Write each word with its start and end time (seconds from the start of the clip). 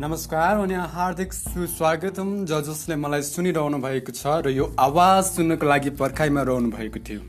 नमस्कार 0.00 0.58
अनि 0.58 0.74
हार्दिक 0.92 1.32
सुस्वागतम। 1.32 2.30
ज 2.44 2.58
जसले 2.66 2.94
मलाई 2.96 3.22
सुनिरहनु 3.22 3.78
भएको 3.78 4.12
छ 4.12 4.26
र 4.42 4.50
यो 4.50 4.64
आवाज 4.80 5.22
सुन्नको 5.24 5.66
लागि 5.66 5.90
पर्खाइमा 6.00 6.42
रहनु 6.42 6.70
भएको 6.70 6.98
थियो। 6.98 7.20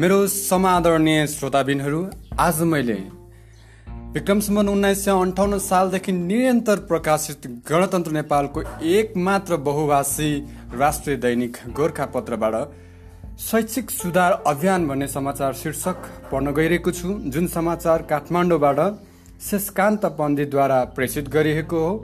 मेरो 0.00 0.16
समादरणीय 0.26 1.26
श्रोताबिनहरू 1.26 2.00
आज 2.40 2.62
मैले 2.64 2.96
विक्रमसम्म 4.16 4.68
उन्नाइस 4.70 5.04
सय 5.04 5.10
अन्ठाउन्न 5.12 5.58
सालदेखि 5.60 6.12
निरन्तर 6.14 6.78
प्रकाशित 6.88 7.46
गणतन्त्र 7.68 8.12
नेपालको 8.12 8.62
एकमात्र 8.96 9.56
बहुभाषी 9.68 10.32
राष्ट्रिय 10.80 11.16
दैनिक 11.20 11.56
गोर्खा 11.76 12.06
पत्रबाट 12.16 12.54
शैक्षिक 13.44 13.90
सुधार 13.92 14.42
अभियान 14.46 14.88
भन्ने 14.88 15.08
समाचार 15.12 15.52
शीर्षक 15.62 16.12
पढ्न 16.32 16.54
गइरहेको 16.54 16.90
छु। 16.92 17.18
जुन 17.28 17.46
समाचार 17.52 18.02
काठमाडौँबाट 18.10 19.12
शेषकान्त 19.40 20.04
पण्डितद्वारा 20.18 20.82
प्रेषित 20.96 21.28
गरिएको 21.28 21.78
हो। 21.78 21.94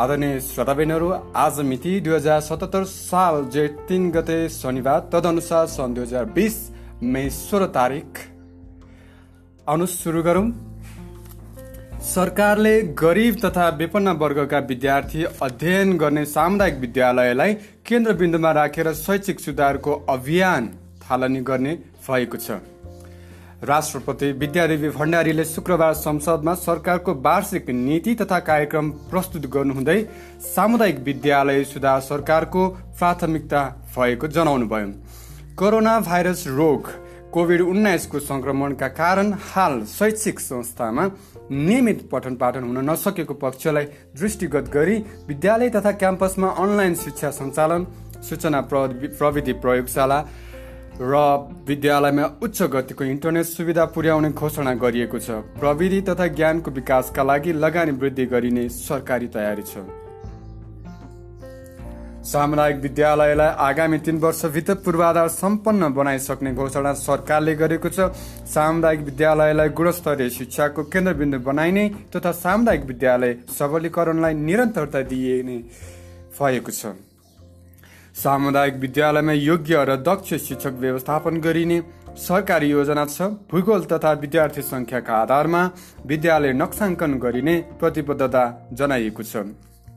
आदरणीय 0.00 0.38
श्रोताबेनहरू 0.40 1.08
आज 1.36 1.60
मिति 1.60 1.98
दुई 2.00 2.14
हजार 2.14 2.40
सतहत्तर 2.40 2.84
साल 2.86 3.44
जेठ 3.50 3.72
तिन 3.88 4.10
गते 4.10 4.38
शनिबार 4.48 5.00
तदनुसार 5.12 5.66
सन् 5.68 5.94
दुई 5.94 6.04
हजार 6.04 6.24
बिस 6.32 6.56
मे 7.04 7.28
सोह्र 7.30 7.66
तारिक 7.74 8.18
आउनु 9.66 9.86
सुरु 9.88 10.22
गरौँ। 10.22 10.46
सरकारले 12.04 12.80
गरिब 12.98 13.36
तथा 13.44 13.68
विपन्न 13.76 14.16
वर्गका 14.18 14.58
विद्यार्थी 14.70 15.24
अध्ययन 15.42 15.96
गर्ने 15.98 16.24
सामुदायिक 16.26 16.78
विद्यालयलाई 16.80 17.54
केन्द्रबिन्दुमा 17.86 18.52
राखेर 18.52 18.92
शैक्षिक 18.96 19.40
सुधारको 19.40 19.92
अभियान 20.10 20.66
थालनी 21.02 21.40
गर्ने 21.42 21.78
भएको 22.08 22.36
छ। 22.38 22.62
राष्ट्रपति 23.64 24.30
विद्यादेवी 24.32 24.88
भण्डारीले 24.90 25.44
शुक्रबार 25.44 25.92
संसदमा 25.94 26.54
सरकारको 26.54 27.14
वार्षिक 27.14 27.68
नीति 27.70 28.14
तथा 28.14 28.38
कार्यक्रम 28.40 28.90
प्रस्तुत 29.10 29.46
गर्नुहुँदै 29.46 30.00
सामुदायिक 30.46 30.98
विद्यालय 30.98 31.62
सुधार 31.64 32.00
सरकारको 32.00 32.66
प्राथमिकता 32.98 33.62
भएको 33.96 34.28
जनाउनुभयो। 34.28 34.88
कोरोना 35.56 35.98
भाइरस 36.00 36.44
रोग 36.48 36.90
कोभिड 37.32 37.60
उन्नाइसको 37.62 38.18
संक्रमणका 38.20 38.88
कारण 38.98 39.32
हाल 39.52 39.82
शैक्षिक 39.88 40.40
संस्थामा 40.40 41.10
नियमित 41.50 42.08
पठन 42.12 42.34
पाठन 42.36 42.64
हुन 42.64 42.90
नसकेको 42.90 43.34
पक्षलाई 43.34 43.84
दृष्टिगत 44.18 44.70
गरी 44.74 44.96
विद्यालय 45.28 45.70
तथा 45.70 45.92
क्याम्पसमा 46.02 46.48
अनलाइन 46.58 46.94
शिक्षा 46.94 47.30
सञ्चालन 47.30 47.86
सूचना 48.28 48.60
प्रविधि 48.70 49.52
प्रयोगशाला 49.62 50.24
र 51.00 51.14
विद्यालयमा 51.68 52.24
उच्च 52.42 52.62
गतिको 52.72 53.04
इन्टरनेट 53.04 53.44
सुविधा 53.46 53.84
पुर्याउने 53.94 54.30
घोषणा 54.30 54.72
गरिएको 54.76 55.18
छ। 55.18 55.30
प्रविधि 55.58 56.00
तथा 56.08 56.26
ज्ञानको 56.36 56.70
विकासका 56.70 57.22
लागि 57.22 57.52
लगानी 57.54 57.92
वृद्धि 57.98 58.26
गरिने 58.26 58.68
सरकारी 58.68 59.26
तयारी 59.28 59.62
छ। 59.62 59.84
सामुदायिक 62.22 62.76
विद्यालयलाई 62.78 63.50
आगामी 63.58 63.98
तीन 63.98 64.18
वर्षभित्र 64.22 64.74
पूर्वाधार 64.84 65.28
सम्पन्न 65.28 65.88
बनाइसक्ने 65.92 66.52
घोषणा 66.54 66.92
सरकारले 66.94 67.54
गरेको 67.56 67.88
छ। 67.88 68.14
सामुदायिक 68.46 69.00
विद्यालयलाई 69.02 69.68
गुणस्तरीय 69.74 70.30
शिक्षाको 70.30 70.82
केन्द्रबिन्दु 70.86 71.38
बनाइने 71.42 71.84
तथा 72.14 72.32
सामुदायिक 72.38 72.84
विद्यालय 72.86 73.36
सबलीकरणलाई 73.58 74.34
निरन्तरता 74.38 75.00
दिइने 75.10 75.56
भएको 76.38 76.70
छ। 76.70 76.94
सामुदायिक 78.14 78.74
विद्यालयमा 78.76 79.32
योग्य 79.32 79.84
र 79.84 79.96
दक्ष 79.98 80.34
शिक्षक 80.38 80.74
व्यवस्थापन 80.78 81.40
गरिने 81.40 81.80
सरकारी 82.18 82.68
योजना 82.70 83.04
छ। 83.06 83.22
भूगोल 83.50 83.84
तथा 83.84 84.12
विद्यार्थी 84.20 84.62
सङ्ख्याका 84.62 85.14
आधारमा 85.16 85.62
विद्यालय 86.06 86.52
नक्साङ्कन 86.52 87.14
गरिने 87.18 87.56
प्रतिबद्धता 87.80 88.44
जनाइएको 88.72 89.22
छ। 89.22 89.36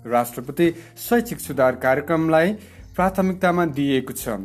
राष्ट्रपति 0.08 0.72
शैक्षिक 1.00 1.40
सुधार 1.42 1.76
कार्यक्रमलाई 1.84 2.52
प्राथमिकतामा 2.96 3.66
दिइएको 3.76 4.14
छ। 4.14 4.40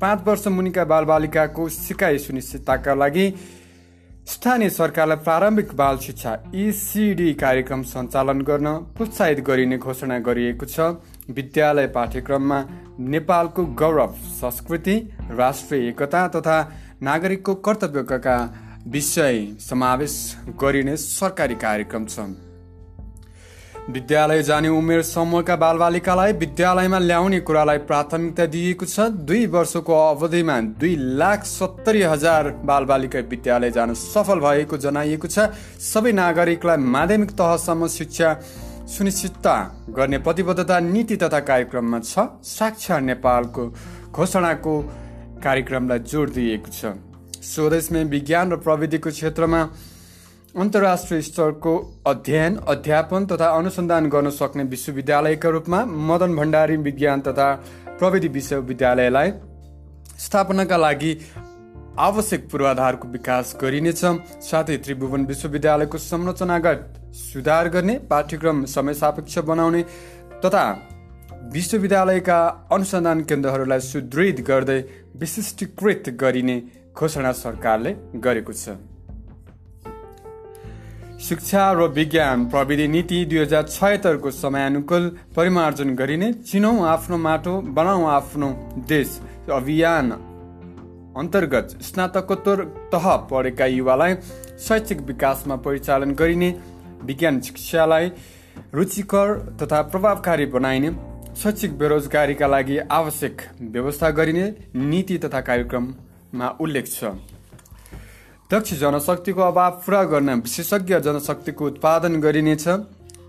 पाँच 0.00 0.26
वर्ष 0.26 0.46
मुनिका 0.48 0.84
बालबालिकाको 0.86 1.68
सिकाइ 1.70 2.18
सुनिश्चितताका 2.18 2.94
लागि 2.94 3.26
स्थानीय 4.26 4.68
सरकारलाई 4.70 5.16
प्रारम्भिक 5.26 5.72
बाल 5.74 5.96
शिक्षा 5.98 6.32
इसिडी 6.56 7.32
कार्यक्रम 7.34 7.82
सञ्चालन 7.84 8.40
गर्न 8.48 8.68
प्रोत्साहित 8.96 9.40
गरिने 9.44 9.78
घोषणा 9.78 10.18
गरिएको 10.20 10.66
छ। 10.66 10.80
विद्यालय 11.30 11.86
पाठ्यक्रममा 11.86 12.58
नेपालको 13.12 13.64
गौरव 13.78 14.14
संस्कृति 14.34 14.96
राष्ट्रिय 15.32 15.88
एकता 15.88 16.26
तथा 16.28 16.58
नागरिकको 17.02 17.54
कर्तव्यका 17.66 18.36
विषय 18.88 19.46
समावेश 19.60 20.14
गरिने 20.62 20.96
सरकारी 20.98 21.54
कार्यक्रम 21.56 22.06
छ। 22.06 22.28
विद्यालय 23.90 24.42
जाने 24.42 24.68
उमेर 24.68 25.02
समूहका 25.02 25.54
बालबालिकालाई 25.56 26.32
विद्यालयमा 26.32 26.98
ल्याउने 26.98 27.40
कुरालाई 27.40 27.78
प्राथमिकता 27.88 28.46
दिइएको 28.46 28.86
छ। 28.86 29.08
दुई 29.26 29.46
वर्षको 29.46 29.94
अवधिमा 30.08 30.60
दुई 30.80 30.94
लाख 31.18 31.44
सत्तरी 31.46 32.02
हजार 32.04 32.50
बालबालिका 32.64 33.20
विद्यालय 33.30 33.70
जान 33.70 33.94
सफल 33.94 34.40
भएको 34.40 34.76
जनाइएको 34.78 35.28
छ। 35.28 35.48
सबै 35.82 36.12
नागरिकलाई 36.12 36.76
माध्यमिक 36.76 37.30
तहसम्म 37.32 37.86
शिक्षा 37.90 38.28
सुनिश्चितता 38.90 39.54
गर्ने 39.96 40.18
प्रतिबद्धता 40.18 40.78
नीति 40.80 41.16
तथा 41.16 41.40
कार्यक्रममा 41.40 41.98
छ। 42.00 42.18
साक्षर 42.44 43.00
नेपालको 43.00 43.66
घोषणाको 44.10 44.74
कार्यक्रमलाई 45.44 45.98
जोड 46.10 46.30
दिइएको 46.34 46.70
छ। 46.72 46.92
स्वदेशमै 47.44 48.02
विज्ञान 48.04 48.52
र 48.52 48.56
प्रविधिको 48.66 49.10
क्षेत्रमा 49.10 49.60
अन्तर्राष्ट्रिय 50.54 51.22
स्तरको 51.22 51.74
अध्ययन 52.06 52.56
अध्यापन 52.68 53.26
तथा 53.26 53.48
अनुसन्धान 53.58 54.08
गर्न 54.08 54.30
सक्ने 54.30 54.64
विश्वविद्यालयका 54.74 55.48
रूपमा 55.48 55.84
मदन 56.10 56.36
भण्डारी 56.36 56.76
विज्ञान 56.88 57.20
तथा 57.28 57.48
प्रविधि 57.98 58.28
विश्वविद्यालयलाई 58.28 59.32
स्थापनाका 60.18 60.76
लागि 60.76 61.12
आवश्यक 61.98 62.48
पूर्वाधारको 62.50 63.08
विकास 63.08 63.56
गरिनेछ। 63.62 64.04
साथै 64.42 64.76
त्रिभुवन 64.76 65.24
विश्वविद्यालयको 65.26 65.98
संरचनागत 66.00 66.80
सुधार 67.14 67.68
गर्ने 67.68 67.98
पाठ्यक्रम 68.10 68.64
समय 68.64 68.94
सापेक्ष 68.94 69.38
बनाउने 69.48 69.82
तथा 70.44 70.64
विश्वविद्यालयका 71.52 72.38
अनुसन्धान 72.72 73.20
केन्द्रहरूलाई 73.22 73.80
सुदृढ 73.80 74.40
गर्दै 74.40 74.80
विशिष्टीकृत 75.16 76.08
गरिने 76.20 76.56
घोषणा 76.94 77.32
सरकारले 77.32 77.92
गरेको 78.16 78.52
छ। 78.52 78.78
शिक्षा 81.20 81.62
र 81.72 81.86
विज्ञान 81.92 82.44
प्रविधि 82.48 82.86
नीति 82.88 83.24
दुई 83.24 83.38
हजार 83.38 83.64
छयत्तरको 83.68 84.30
समयानुकूल 84.30 85.04
परिमार्जन 85.36 85.94
गरिने 85.94 86.32
चिनौँ 86.32 86.88
आफ्नो 86.88 87.16
माटो 87.18 87.60
बनाऊ 87.76 88.04
आफ्नो 88.08 88.48
देश 88.88 89.20
अभियान 89.52 90.12
अन्तर्गत 91.16 91.68
स्नातकोत्तर 91.82 92.62
तह 92.92 93.06
पढेका 93.30 93.66
युवालाई 93.66 94.14
शैक्षिक 94.66 95.00
विकासमा 95.02 95.56
परिचालन 95.56 96.10
गरिने 96.14 96.50
विज्ञान 97.04 97.40
शिक्षालाई 97.40 98.08
रुचिकर 98.74 99.38
तथा 99.62 99.80
प्रभावकारी 99.90 100.46
बनाइने 100.46 100.90
शैक्षिक 101.36 101.78
बेरोजगारीका 101.78 102.46
लागि 102.46 102.78
आवश्यक 102.90 103.42
व्यवस्था 103.74 104.10
गरिने 104.10 104.44
नीति 104.76 105.18
तथा 105.18 105.40
कार्यक्रममा 105.40 106.48
उल्लेख 106.60 106.86
छ। 106.88 107.10
दक्ष 108.50 108.74
जनशक्तिको 108.80 109.42
अभाव 109.42 109.82
पुरा 109.82 110.02
गर्न 110.04 110.30
विशेषज्ञ 110.40 110.98
जनशक्तिको 111.00 111.66
उत्पादन 111.66 112.20
गरिनेछ। 112.20 112.66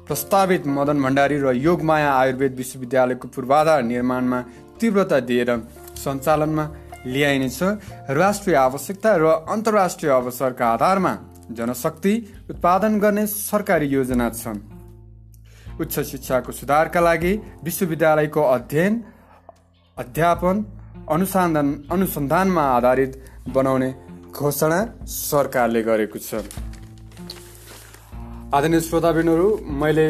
प्रस्तावित 0.07 0.67
मदन 0.67 1.01
भण्डारी 1.03 1.37
र 1.39 1.51
योगमाया 1.57 2.11
आयुर्वेद 2.13 2.53
विश्वविद्यालयको 2.57 3.27
पूर्वाधार 3.27 3.83
निर्माणमा 3.83 4.39
तीव्रता 4.81 5.19
दिएर 5.29 5.51
सञ्चालनमा 5.97 6.65
ल्याइनेछ 7.05 7.59
राष्ट्रिय 8.11 8.55
आवश्यकता 8.57 9.15
र 9.15 9.25
अन्तर्राष्ट्रिय 9.49 10.11
अवसरका 10.11 10.67
आधारमा 10.67 11.13
जनशक्ति 11.51 12.13
उत्पादन 12.49 12.99
गर्ने 12.99 13.25
सरकारी 13.27 13.87
योजना 13.87 14.29
छन्। 14.31 14.59
उच्च 15.81 15.99
शिक्षाको 15.99 16.51
सुधारका 16.51 16.99
लागि 16.99 17.33
विश्वविद्यालयको 17.63 18.41
अध्ययन 18.41 18.93
अध्यापन 19.97 20.55
अनुसन्धान 21.09 21.67
अनुसन्धानमा 21.91 22.63
आधारित 22.77 23.11
बनाउने 23.49 23.89
घोषणा 24.31 24.79
सरकारले 25.07 25.81
गरेको 25.83 26.19
छ। 26.19 26.43
आदरणीय 28.53 28.79
श्रोताबिनहरू 28.81 29.47
मैले 29.81 30.07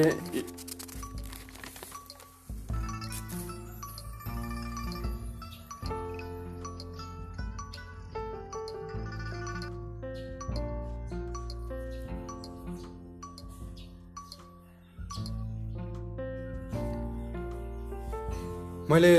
मैले 18.92 19.16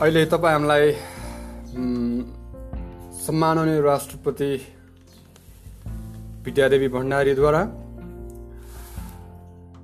अहिले 0.00 0.24
तपाईँहरूलाई 0.26 0.92
सम्माननीय 3.24 3.80
राष्ट्रपति 3.80 4.50
विद्यादेवी 6.46 6.88
भण्डारीद्वारा 6.88 7.62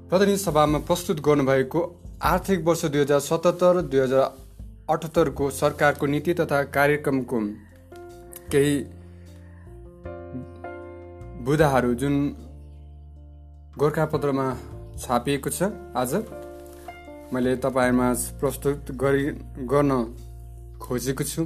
प्रतिनिधि 0.09 0.37
सभामा 0.39 0.79
प्रस्तुत 0.89 1.21
गर्नुभएको 1.21 1.81
आर्थिक 2.33 2.65
वर्ष 2.65 2.85
दुई 2.87 3.01
हजार 3.01 3.21
सतहत्तर 3.21 3.83
दुई 3.83 4.01
हजार 4.01 4.25
अठहत्तरको 4.91 5.51
सरकारको 5.61 6.07
नीति 6.07 6.35
तथा 6.35 6.63
कार्यक्रमको 6.79 7.41
केही 8.53 8.75
बुदाहरू 11.45 11.95
जुन 11.95 12.15
गोर्खापत्रमा 13.79 14.47
छापिएको 14.99 15.51
छ 15.51 15.75
आज। 15.97 16.13
मैले 17.29 17.57
तपाईँमा 17.61 18.09
प्रस्तुत 18.41 18.91
गरि 18.97 19.25
गर्न 19.69 19.93
खोजेको 20.81 21.25
छु। 21.25 21.43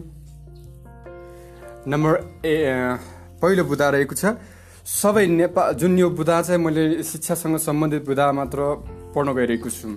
नम्बर 1.90 2.12
ए 2.46 2.54
पहिलो 3.42 3.64
बुदा 3.66 3.88
रहेको 3.90 4.14
छ। 4.14 4.38
सबै 4.86 5.26
नेपाल 5.26 5.74
जुन 5.74 5.98
यो 5.98 6.10
बुदा 6.14 6.42
चाहिँ 6.42 6.62
मैले 6.62 7.02
शिक्षासँग 7.02 7.56
सम्बन्धित 7.58 8.06
बुदा 8.06 8.26
मात्र 8.30 8.58
पढ्न 9.14 9.34
गइरहेको 9.34 9.70
छु। 9.70 9.88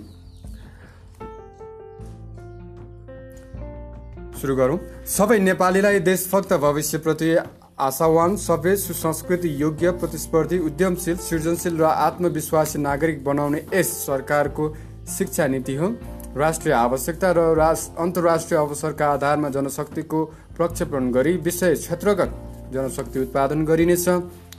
सुरु 4.40 4.54
गरौँ। 4.56 4.78
सबै 5.06 5.38
नेपालीलाई 5.38 6.00
देशभक्त 6.02 6.52
भविष्यप्रति 6.66 7.30
आशावान 7.78 8.36
सभ्य 8.40 8.76
सुसंस्कृति 8.76 9.48
योग्य 9.62 9.90
प्रतिस्पर्धी 10.02 10.58
उद्यमशील 10.58 11.16
सृजनशील 11.16 11.78
र 11.78 11.84
आत्मविश्वासी 11.84 12.78
नागरिक 12.78 13.24
बनाउने 13.24 13.60
यस 13.74 13.88
सरकारको 14.06 14.64
शिक्षा 15.08 15.46
नीति 15.46 15.74
हो। 15.74 15.88
राष्ट्रिय 16.36 16.74
आवश्यकता 16.74 17.30
र 17.32 17.54
रास 17.56 17.90
अन्तर्राष्ट्रिय 17.98 18.58
अवसरका 18.60 19.06
आधारमा 19.08 19.48
जनशक्तिको 19.48 20.24
प्रक्षेपण 20.56 21.10
गरी 21.12 21.32
विषय 21.38 21.74
क्षेत्रगत 21.74 22.34
जनशक्ति 22.72 23.20
उत्पादन 23.20 23.64
गरिनेछ। 23.64 24.08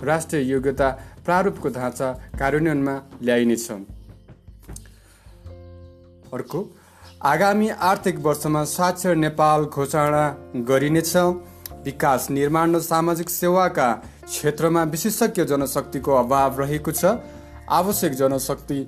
राष्ट्रिय 0.04 0.42
योग्यता 0.44 0.90
प्रारूपको 1.26 1.70
ढाँचा 1.70 2.12
कार्यान्वयनमा 2.40 2.96
ल्याइनेछ। 3.22 3.72
अर्को 6.34 6.66
आगामी 7.24 7.70
आर्थिक 7.70 8.20
वर्षमा 8.20 8.64
साक्षर 8.66 9.16
नेपाल 9.16 9.66
घोषणा 9.66 10.26
गरिनेछ। 10.68 11.16
विकास 11.86 12.30
निर्माण 12.30 12.76
र 12.76 12.80
सामाजिक 12.82 13.30
सेवाका 13.30 13.92
क्षेत्रमा 14.26 14.84
विशेषज्ञ 14.84 15.44
जनशक्तिको 15.46 16.12
अभाव 16.14 16.60
रहेको 16.62 16.92
छ। 16.92 17.18
आवश्यक 17.70 18.14
जनशक्ति 18.14 18.80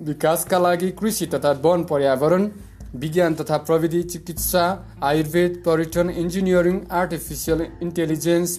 विकासका 0.00 0.58
लागि 0.58 0.90
कृषि 0.98 1.26
तथा 1.26 1.50
वन 1.62 1.82
पर्यावरण 1.84 2.48
विज्ञान 2.96 3.34
तथा 3.34 3.56
प्रविधि 3.68 4.02
चिकित्सा 4.02 4.64
आयुर्वेद 5.02 5.62
पर्यटन 5.66 6.10
इन्जिनियरिङ 6.22 6.78
आर्टिफिसियल 7.00 7.60
इन्टेलिजेन्स 7.82 8.58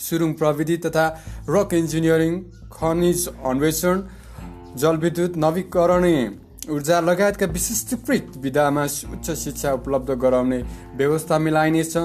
सुरुङ 0.00 0.32
प्रविधि 0.40 0.76
तथा 0.86 1.06
रक 1.48 1.74
इन्जिनियरिङ 1.74 2.40
खनिज 2.72 3.28
अन्वेषण 3.50 4.02
जलविद्युत 4.82 5.36
नवीकरणीय 5.44 6.20
ऊर्जा 6.74 7.00
लगायतका 7.00 7.46
विशिष्टकृत 7.56 8.32
विधामा 8.44 8.84
उच्च 9.14 9.30
शिक्षा 9.44 9.72
उपलब्ध 9.72 10.10
गराउने 10.22 10.62
व्यवस्था 10.96 11.38
मिलाइनेछ। 11.38 11.96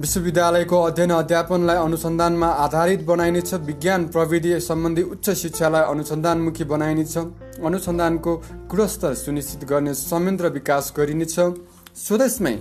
विश्वविद्यालयको 0.00 0.76
अध्ययन 0.80 1.10
अध्यापनलाई 1.12 1.76
अनुसन्धानमा 1.76 2.46
आधारित 2.64 3.02
बनाइनेछ। 3.06 3.52
विज्ञान 3.54 4.06
प्रविधि 4.08 4.60
सम्बन्धी 4.60 5.02
उच्च 5.04 5.30
शिक्षालाई 5.30 5.84
अनुसन्धानमुखी 5.84 6.64
बनाइनेछ। 6.64 7.16
अनुसन्धानको 7.60 8.36
गुणस्तर 8.70 9.14
सुनिश्चित 9.14 9.64
गर्ने 9.64 9.92
संयन्त्र 9.94 10.48
विकास 10.48 10.92
गरिनेछ। 10.96 11.36
स्वदेशमै 11.96 12.54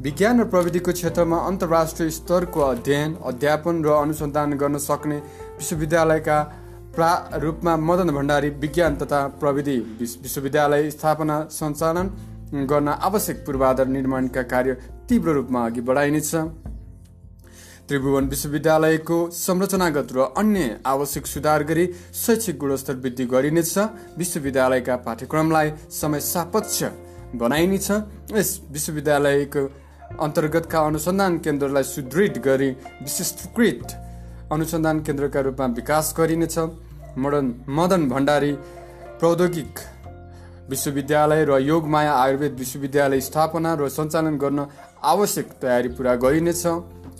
विज्ञान 0.00 0.40
र 0.40 0.44
प्रविधिको 0.46 0.92
क्षेत्रमा 0.92 1.38
अन्तर्राष्ट्रिय 1.46 2.10
स्तरको 2.10 2.60
अध्ययन 2.62 3.14
अध्यापन 3.24 3.84
र 3.84 3.88
अनुसन्धान 3.96 4.56
गर्न 4.56 4.78
सक्ने 4.80 5.16
विश्वविद्यालयका 5.60 6.42
प्रा 6.96 7.12
रूपमा 7.36 7.76
मदन 7.88 8.10
भण्डारी 8.10 8.50
विज्ञान 8.56 8.96
तथा 8.96 9.26
प्रविधि 9.40 9.78
विश्वविद्यालय 10.00 10.90
स्थापना 10.90 11.42
सञ्चालन 11.52 12.06
गर्न 12.72 12.88
आवश्यक 12.88 13.44
पूर्वाधार 13.46 13.86
निर्माणका 13.88 14.42
कार्य 14.52 14.72
तीव्र 15.08 15.32
रूपमा 15.32 15.66
अघि 15.66 15.80
बढाइनेछ। 15.80 16.34
त्रिभुवन 17.88 18.24
विश्वविद्यालयको 18.26 19.18
संरचनागत 19.30 20.08
र 20.12 20.20
अन्य 20.36 20.80
आवश्यक 20.86 21.26
सुधार 21.26 21.62
गरी 21.62 21.86
शैक्षिक 22.14 22.58
गुणस्तर 22.58 22.94
वृद्धि 22.96 23.24
गरिनेछ। 23.24 23.78
विश्वविद्यालयका 24.18 24.96
पाठ्यक्रमलाई 25.06 25.70
समय 25.90 26.20
सापक्ष 26.20 26.82
बनाइनेछ। 27.34 27.90
यस 28.34 28.50
विश्वविद्यालयको 28.72 29.62
अन्तर्गतका 30.20 30.80
अनुसन्धान 30.80 31.38
केन्द्रलाई 31.38 31.82
सुदृढ 31.84 32.38
गरी 32.38 32.70
विशिष्टकृत 33.02 33.86
अनुसन्धान 34.52 34.96
केन्द्रका 35.06 35.40
रूपमा 35.40 35.66
विकास 35.78 36.14
गरिनेछ। 36.18 36.58
मदन 37.18 37.46
मदन 37.68 38.08
भण्डारी 38.08 38.52
प्रौद्योगिक 39.20 39.78
विश्वविद्यालय 40.70 41.44
र 41.44 41.58
योगमाया 41.62 42.12
आयुर्वेद 42.14 42.54
विश्वविद्यालय 42.58 43.20
स्थापना 43.20 43.74
र 43.74 43.88
सञ्चालन 43.88 44.36
गर्न 44.38 44.66
आवश्यक 45.04 45.46
तयारी 45.62 45.88
पुरा 45.88 46.14
गरिनेछ। 46.16 46.66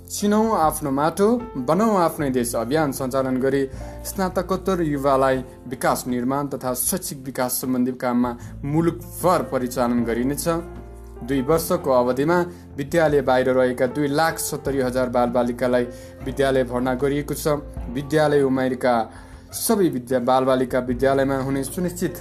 चिनौ 0.07 0.41
आफ्नो 0.55 0.91
माटो 0.91 1.27
बनाऊ 1.67 1.95
आफ्नै 1.99 2.29
देश 2.31 2.55
अभियान 2.57 2.93
सञ्चालन 2.93 3.37
गरी 3.37 3.63
स्नातकोत्तर 4.07 4.81
युवालाई 4.85 5.39
विकास 5.67 6.05
निर्माण 6.07 6.47
तथा 6.49 6.73
शैक्षिक 6.81 7.19
विकास 7.27 7.53
सम्बन्धी 7.61 7.93
काममा 8.03 8.31
मुलुकभर 8.65 9.43
परिचालन 9.53 10.05
गरिनेछ। 10.05 10.47
दुई 11.27 11.41
वर्षको 11.43 11.91
अवधिमा 11.93 12.39
विद्यालय 12.77 13.21
बाहिर 13.29 13.51
रहेका 13.51 13.87
दुई 13.97 14.09
लाख 14.11 14.39
सत्तरी 14.41 14.81
हजार 14.81 15.09
बालबालिकालाई 15.11 15.85
विद्यालय 16.25 16.65
भर्ना 16.71 16.95
गरिएको 17.03 17.35
छ। 17.35 17.59
विद्यालय 17.91 18.43
उमेरका 18.43 18.95
सबै 19.57 19.89
विद्या 19.91 20.19
बालबालिका 20.31 20.79
विद्यालयमा 20.91 21.39
हुने 21.43 21.65
सुनिश्चित 21.67 22.15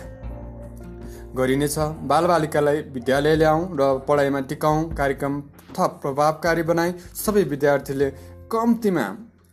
गरिनेछ। 1.37 1.77
बालबालिकालाई 2.09 2.81
विद्यालय 2.95 3.35
ल्याउँ 3.35 3.61
र 3.77 3.81
पढाइमा 4.07 4.39
टिकाउँ 4.49 4.89
कार्यक्रम 4.95 5.41
थप 5.77 5.99
प्रभावकारी 6.01 6.63
बनाई 6.63 6.93
सबै 7.25 7.43
विद्यार्थीले 7.43 8.09
कम्तीमा 8.51 9.05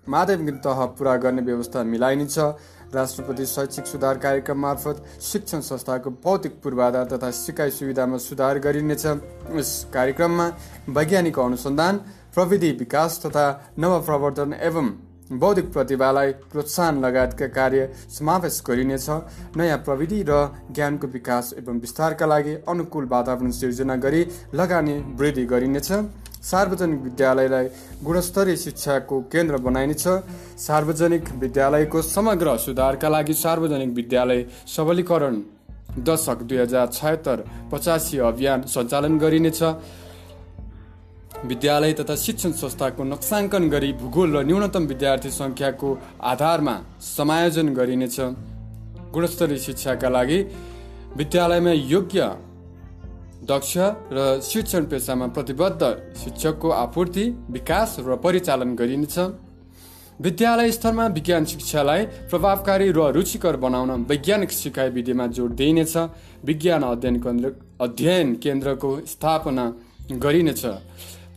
माध्यमिक 0.06 0.54
तह 0.56 0.84
पुरा 0.98 1.16
गर्ने 1.16 1.42
व्यवस्था 1.42 1.82
मिलाइनेछ। 1.84 2.38
राष्ट्रपति 2.94 3.44
शैक्षिक 3.46 3.86
सुधार 3.86 4.18
कार्यक्रम 4.18 4.58
मार्फत 4.58 5.04
शिक्षण 5.22 5.60
संस्थाको 5.60 6.10
भौतिक 6.24 6.60
पूर्वाधार 6.62 7.04
तथा 7.04 7.30
सिकाइ 7.30 7.70
सुविधामा 7.70 8.18
सुधार 8.18 8.58
गरिनेछ। 8.58 9.06
यस 9.06 9.70
कार्यक्रममा 9.94 10.46
वैज्ञानिक 10.88 11.38
अनुसन्धान 11.38 11.96
प्रविधि 12.34 12.70
विकास 12.72 13.20
तथा 13.26 13.46
नवप्रवर्तन 13.78 14.52
एवं 14.60 14.90
बौद्धिक 15.32 15.72
प्रतिभालाई 15.72 16.32
प्रोत्साहन 16.52 17.04
लगायतका 17.04 17.46
कार्य 17.48 17.88
समावेश 18.10 18.62
गरिनेछ। 18.68 19.06
नयाँ 19.56 19.78
प्रविधि 19.78 20.22
र 20.28 20.32
ज्ञानको 20.70 21.06
विकास 21.08 21.52
एवं 21.58 21.78
विस्तारका 21.80 22.26
लागि 22.26 22.54
अनुकूल 22.68 23.04
वातावरण 23.06 23.50
सिर्जना 23.50 23.96
गरी 23.96 24.26
लगानी 24.54 24.98
वृद्धि 25.16 25.44
गरिनेछ। 25.46 25.92
सार्वजनिक 26.42 27.00
विद्यालयलाई 27.02 27.66
गुणस्तरीय 28.04 28.56
शिक्षाको 28.56 29.20
केन्द्र 29.32 29.56
बनाइनेछ। 29.58 30.04
सार्वजनिक 30.58 31.30
विद्यालयको 31.38 32.02
समग्र 32.02 32.56
सुधारका 32.58 33.08
लागि 33.08 33.34
सार्वजनिक 33.34 33.90
विद्यालय 33.94 34.46
सबलीकरण 34.66 35.42
दशक 35.98 36.42
दुई 36.42 36.58
हजार 36.58 36.86
छयत्तर 36.92 37.44
पचासी 37.72 38.18
अभियान 38.20 38.62
सञ्चालन 38.66 39.18
गरिनेछ। 39.18 39.62
विद्यालय 41.44 41.92
तथा 41.92 42.14
शिक्षण 42.16 42.52
संस्थाको 42.54 43.02
नक्साङ्कन 43.04 43.68
गरी 43.68 43.92
भूगोल 43.98 44.36
र 44.36 44.42
न्यूनतम 44.46 44.84
विद्यार्थी 44.86 45.30
सङ्ख्याको 45.32 45.88
आधारमा 46.22 46.74
समायोजन 47.02 47.68
गरिनेछ। 47.74 48.18
गुणस्तरीय 49.14 49.58
शिक्षाका 49.58 50.08
लागि 50.08 50.38
विद्यालयमा 51.18 51.72
योग्य 51.94 52.20
दक्ष 53.50 53.72
र 54.14 54.18
शिक्षण 54.40 54.84
पेसामा 54.86 55.26
प्रतिबद्ध 55.36 55.82
शिक्षकको 56.22 56.68
आपूर्ति 56.70 57.24
विकास 57.50 57.96
र 58.06 58.16
परिचालन 58.16 58.74
गरिनेछ। 58.76 59.18
विद्यालय 60.20 60.70
स्तरमा 60.70 61.06
विज्ञान 61.08 61.44
शिक्षालाई 61.44 62.02
प्रभावकारी 62.30 62.88
र 62.92 63.10
रुचिकर 63.10 63.56
बनाउन 63.56 63.90
वैज्ञानिक 64.10 64.50
सिकाइ 64.52 64.88
विधिमा 64.90 65.26
जोड 65.26 65.50
दिइनेछ। 65.58 65.96
विज्ञान 66.44 66.82
अध्ययन 66.84 67.16
केन्द्र 67.20 67.50
अध्ययन 67.80 68.34
केन्द्रको 68.38 68.90
स्थापना 69.06 69.64
गरिनेछ। 70.24 70.64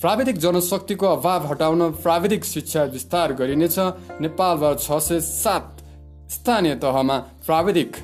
प्राविधिक 0.06 0.38
जनशक्तिको 0.38 1.06
अभाव 1.08 1.46
हटाउन 1.48 1.82
प्राविधिक 1.98 2.44
शिक्षा 2.46 2.84
विस्तार 2.94 3.32
गरिनेछ। 3.34 3.78
नेपालभर 4.22 4.76
छ 4.78 4.98
सय 5.02 5.20
सात 5.20 5.82
स्थानीय 6.32 6.76
तहमा 6.78 7.18
प्राविधिक 7.46 7.98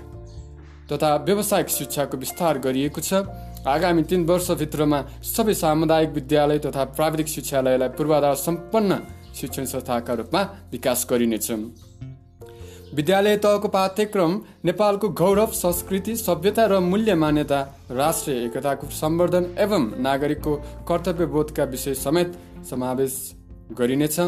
तथा 0.91 1.15
व्यावसायिक 1.27 1.69
शिक्षाको 1.69 2.17
विस्तार 2.17 2.57
गरिएको 2.57 3.01
छ। 3.01 3.21
आगामी 3.67 4.03
तीन 4.09 4.25
वर्षभित्रमा 4.25 5.01
सबै 5.29 5.53
सामुदायिक 5.53 6.09
विद्यालय 6.09 6.59
तथा 6.65 6.83
प्राविधिक 6.97 7.27
शिक्षालयलाई 7.27 7.89
पूर्वाधार 7.93 8.35
सम्पन्न 8.47 8.97
शिक्षण 9.37 9.65
संस्थाका 9.69 10.13
रूपमा 10.13 10.41
विकास 10.71 11.07
गरिनेछ 11.09 11.51
विद्यालय 12.93 13.35
तहको 13.37 13.67
पाठ्यक्रम 13.67 14.31
नेपालको 14.65 15.09
गौरव 15.15 15.51
संस्कृति 15.55 16.15
सभ्यता 16.15 16.65
र 16.65 16.79
मूल्य 16.81 17.13
मान्यता 17.15 17.59
राष्ट्रिय 17.91 18.37
एकताको 18.37 18.87
सम्वर्धन 18.91 19.45
एवं 19.59 19.83
नागरिकको 19.99 20.55
कर्तव्यबोधका 20.87 21.63
विषय 21.63 21.93
समेत 21.95 22.33
समावेश 22.69 23.15
गरिनेछ। 23.79 24.19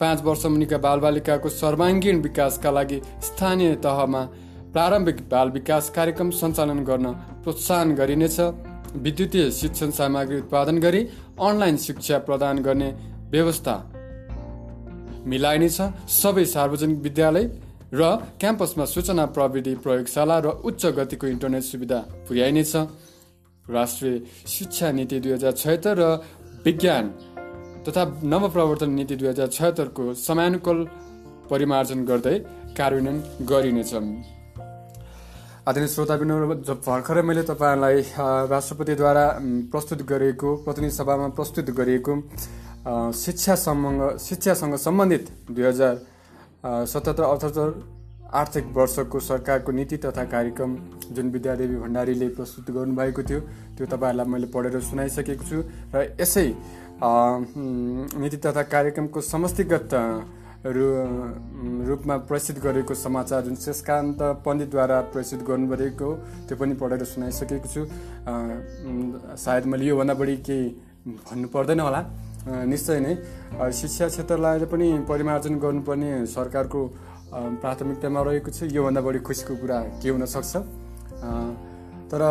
पाँच 0.00 0.22
वर्ष 0.22 0.44
मुनिका 0.46 0.78
बालबालिकाको 0.78 1.48
सर्वाङ्गीण 1.50 2.20
विकासका 2.22 2.70
लागि 2.70 3.00
स्थानीय 3.22 3.74
तहमा 3.84 4.22
प्रारम्भिक 4.74 5.28
बाल 5.30 5.50
विकास 5.50 5.90
कार्यक्रम 5.90 6.30
सञ्चालन 6.32 6.84
गर्न 6.84 7.12
प्रोत्साहन 7.42 7.94
गरिनेछ। 7.94 8.38
विद्युतीय 8.98 9.50
शिक्षण 9.52 9.90
सामग्री 9.92 10.38
उत्पादन 10.38 10.78
गरी 10.78 11.02
अनलाइन 11.40 11.76
शिक्षा 11.78 12.18
प्रदान 12.28 12.58
गर्ने 12.58 12.94
व्यवस्था 13.30 13.76
मिलाइनेछ। 15.26 15.80
सबै 16.12 16.44
सार्वजनिक 16.46 16.98
विद्यालय 16.98 17.50
र 17.94 18.02
क्याम्पसमा 18.40 18.84
सूचना 18.84 19.24
प्रविधि 19.36 19.74
प्रयोगशाला 19.84 20.36
र 20.38 20.46
उच्च 20.64 20.82
गतिको 20.96 21.26
इन्टरनेट 21.26 21.62
सुविधा 21.62 21.98
पुर्याइनेछ। 22.28 22.72
राष्ट्रिय 23.66 24.14
शिक्षा 24.48 24.90
नीति 24.92 25.20
दुई 25.20 25.32
हजार 25.32 25.52
छयत्तर 25.52 25.96
र 26.00 26.04
विज्ञान 26.64 27.04
तथा 27.84 28.02
नवप्रवर्तन 28.24 28.90
नीति 28.90 29.16
दुई 29.16 29.28
हजार 29.28 29.48
छयत्तरको 29.48 30.02
समयानुकूल 30.18 30.78
परिमार्जन 31.50 32.04
गर्दै 32.04 32.36
कार्यान्वयन 32.78 33.18
गरिनेछ 33.50 33.92
आदरणीय 35.68 35.88
श्रोताबिन 35.94 36.30
भर्खरै 36.86 37.22
मैले 37.22 37.42
तपाईँहरूलाई 37.50 37.96
राष्ट्रपतिद्वारा 38.52 39.24
प्रस्तुत 39.72 40.00
गरिएको 40.10 40.48
प्रतिनिधि 40.64 40.94
सभामा 40.96 41.28
प्रस्तुत 41.38 41.70
गरिएको 41.78 42.14
शिक्षासँग 43.14 44.00
शिक्षासँग 44.18 44.74
सम्बन्धित 44.86 45.24
दुई 45.50 45.64
हजार 45.64 45.94
सतहत्तर 46.64 47.22
अठहत्तर 47.24 47.68
आर्थिक 48.32 48.66
वर्षको 48.74 49.20
सरकारको 49.20 49.72
नीति 49.72 49.96
तथा 50.04 50.24
कार्यक्रम 50.24 50.76
जुन 51.12 51.30
विद्यादेवी 51.30 51.76
भण्डारीले 51.76 52.28
प्रस्तुत 52.36 52.70
गर्नुभएको 52.70 53.22
थियो 53.22 53.40
त्यो 53.76 53.86
तपाईँहरूलाई 53.86 54.26
मैले 54.32 54.46
पढेर 54.54 54.80
सुनाइसकेको 54.80 55.44
छु 55.44 55.58
र 55.94 56.06
यसै 56.20 56.46
नीति 57.02 58.36
तथा 58.46 58.62
कार्यक्रमको 58.72 59.20
समष्टिगत 59.20 59.90
रु 60.64 60.86
रूपमा 61.86 62.16
प्रसिद्ध 62.30 62.58
गरेको 62.62 62.94
समाचार 62.94 63.40
जुन 63.42 63.56
शेषकान्त 63.58 64.22
पण्डितद्वारा 64.46 65.00
प्रसिद्ध 65.12 65.42
गर्नुभएको 65.42 66.08
त्यो 66.48 66.56
पनि 66.56 66.74
पढेर 66.78 67.04
सुनाइसकेको 67.04 67.68
छु। 67.68 67.82
सायद 69.36 69.66
मैले 69.66 69.84
योभन्दा 69.86 70.14
बढी 70.14 70.36
केही 70.46 70.68
भन्नु 71.26 71.48
पर्दैन 71.50 71.80
होला। 71.80 72.00
निश्चय 72.42 72.98
नै। 73.00 73.14
शिक्षा 73.72 74.08
क्षेत्रलाई 74.08 74.64
पनि 74.66 74.88
परिमार्जन 75.08 75.54
गर्नुपर्ने 75.58 76.10
सरकारको 76.26 76.80
प्राथमिकतामा 77.62 78.20
रहेको 78.22 78.50
छ। 78.50 78.62
योभन्दा 78.68 79.00
बढी 79.00 79.18
खुसीको 79.22 79.54
कुरा 79.56 79.78
के 80.02 80.08
हुन 80.10 80.24
सक्छ? 80.26 80.52
तर 82.10 82.22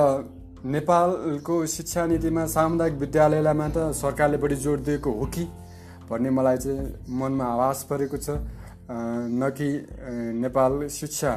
नेपालको 0.65 1.55
शिक्षा 1.65 2.05
नीतिमा 2.05 2.45
सामुदायिक 2.45 2.95
विद्यालयलाई 2.99 3.55
मात्र 3.55 3.91
सरकारले 3.95 4.37
बढी 4.37 4.55
जोड 4.61 4.79
दिएको 4.85 5.11
हो 5.11 5.25
कि 5.25 5.43
भन्ने 6.09 6.29
मलाई 6.29 6.57
चाहिँ 6.57 7.07
मनमा 7.09 7.45
आवाज 7.45 7.77
परेको 7.89 8.17
छ। 8.17 8.29
न 8.91 9.49
कि 9.55 9.67
नेपाल 10.37 10.87
शिक्षा 10.91 11.31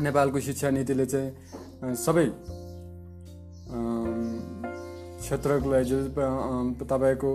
नेपालको 0.00 0.40
शिक्षा 0.40 0.70
नीतिले 0.70 1.06
चाहिँ 1.06 1.94
सबै 1.94 2.26
क्षेत्रलाई 5.20 5.84
जो 5.84 5.98
तपाईँको 6.82 7.30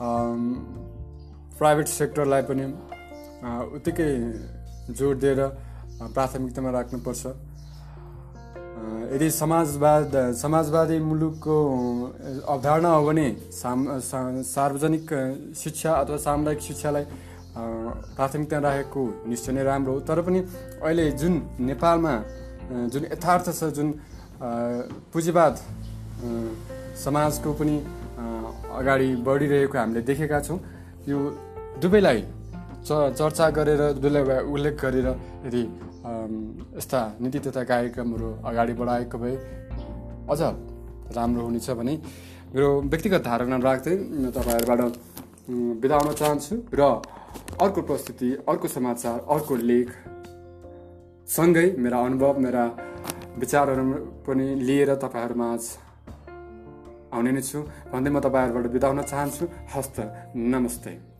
प्राइभेट 0.00 1.86
सेक्टरलाई 1.88 2.42
पनि 2.42 2.64
उत्तिकै 3.76 4.10
जोड 4.90 5.16
दिएर 5.20 5.40
प्राथमिकतामा 6.14 6.70
राख्नुपर्छ। 6.70 7.22
यदि 9.14 9.28
समाजवाद 9.30 10.10
समाजवादी 10.34 10.98
मुलुकको 10.98 11.56
अवधारणा 12.42 12.90
हो 12.90 13.02
भने 13.06 13.26
सार्वजनिक 13.54 15.06
शिक्षा 15.56 15.90
अथवा 15.94 16.16
सामुदायिक 16.26 16.60
शिक्षालाई 16.60 17.04
प्राथमिकता 18.16 18.58
राखेको 18.58 19.02
निश्चय 19.30 19.52
नै 19.52 19.62
राम्रो 19.62 19.92
हो। 19.94 20.00
तर 20.02 20.18
पनि 20.26 20.40
अहिले 20.82 21.10
जुन 21.20 21.34
नेपालमा 21.70 22.14
जुन 22.92 23.02
यथार्थ 23.14 23.46
छ 23.54 23.70
जुन 23.78 23.88
पुँजीवाद 25.14 25.54
समाजको 26.98 27.52
पनि 27.54 27.76
अगाडि 28.74 29.08
बढिरहेको 29.26 29.78
हामीले 29.78 30.00
देखेका 30.08 30.40
छौँ। 30.40 30.58
यो 31.08 31.18
दुवैलाई 31.82 32.20
चर्चा 32.84 33.46
गरेर 33.56 33.82
दुवैलाई 33.94 34.44
उल्लेख 34.44 34.74
गरेर 34.82 35.06
यदि 35.46 35.62
यस्ता 36.76 37.00
नीति 37.20 37.38
तथा 37.46 37.62
कार्यक्रमहरू 37.64 38.28
अगाडि 38.44 38.72
बढाएको 38.80 39.16
भए 39.18 39.36
अझ 40.30 40.40
राम्रो 41.16 41.42
हुनेछ 41.42 41.70
भने 41.80 41.94
मेरो 42.54 42.68
व्यक्तिगत 42.82 43.22
धारणा 43.24 43.56
राख्दै 43.64 43.94
तपाईँहरूबाट 44.36 44.80
बिदा 45.80 45.96
हुन 45.96 46.12
चाहन्छु 46.20 46.54
र 46.74 46.82
अर्को 47.60 47.80
प्रस्तुति 47.82 48.28
अर्को 48.48 48.68
समाचार 48.68 49.18
अर्को 49.28 49.54
लेख 49.70 49.88
सँगै 51.28 51.66
मेरा 51.78 51.98
अनुभव 52.00 52.38
मेरा 52.40 52.64
विचारहरू 53.38 53.84
पनि 54.26 54.46
लिएर 54.68 54.94
तपाईँहरूमा 54.96 55.48
आउने 57.14 57.30
नै 57.32 57.42
छु। 57.46 57.58
भन्दै 57.94 58.10
म 58.10 58.18
तपाईँहरूबाट 58.18 58.66
बिदा 58.74 58.86
हुन 58.90 59.00
चाहन्छु। 59.06 59.44
हस्त 59.74 59.96
नमस्ते। 60.34 61.13